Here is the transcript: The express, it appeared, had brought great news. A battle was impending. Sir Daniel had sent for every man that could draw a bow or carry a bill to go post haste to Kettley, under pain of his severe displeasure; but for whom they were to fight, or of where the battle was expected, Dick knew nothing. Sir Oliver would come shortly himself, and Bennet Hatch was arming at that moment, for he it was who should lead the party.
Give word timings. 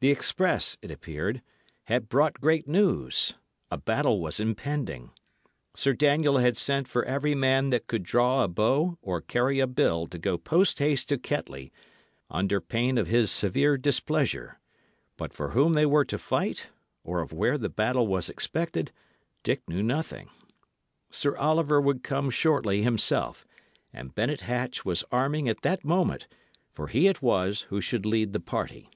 The 0.00 0.12
express, 0.12 0.76
it 0.80 0.92
appeared, 0.92 1.42
had 1.86 2.08
brought 2.08 2.40
great 2.40 2.68
news. 2.68 3.34
A 3.68 3.76
battle 3.76 4.20
was 4.20 4.38
impending. 4.38 5.10
Sir 5.74 5.92
Daniel 5.92 6.38
had 6.38 6.56
sent 6.56 6.86
for 6.86 7.04
every 7.04 7.34
man 7.34 7.70
that 7.70 7.88
could 7.88 8.04
draw 8.04 8.44
a 8.44 8.46
bow 8.46 8.96
or 9.02 9.20
carry 9.20 9.58
a 9.58 9.66
bill 9.66 10.06
to 10.06 10.16
go 10.16 10.38
post 10.38 10.78
haste 10.78 11.08
to 11.08 11.18
Kettley, 11.18 11.72
under 12.30 12.60
pain 12.60 12.96
of 12.96 13.08
his 13.08 13.32
severe 13.32 13.76
displeasure; 13.76 14.60
but 15.16 15.32
for 15.32 15.48
whom 15.50 15.72
they 15.72 15.84
were 15.84 16.04
to 16.04 16.16
fight, 16.16 16.68
or 17.02 17.20
of 17.20 17.32
where 17.32 17.58
the 17.58 17.68
battle 17.68 18.06
was 18.06 18.28
expected, 18.28 18.92
Dick 19.42 19.68
knew 19.68 19.82
nothing. 19.82 20.30
Sir 21.10 21.36
Oliver 21.38 21.80
would 21.80 22.04
come 22.04 22.30
shortly 22.30 22.82
himself, 22.84 23.44
and 23.92 24.14
Bennet 24.14 24.42
Hatch 24.42 24.84
was 24.84 25.02
arming 25.10 25.48
at 25.48 25.62
that 25.62 25.84
moment, 25.84 26.28
for 26.72 26.86
he 26.86 27.08
it 27.08 27.20
was 27.20 27.62
who 27.62 27.80
should 27.80 28.06
lead 28.06 28.32
the 28.32 28.38
party. 28.38 28.90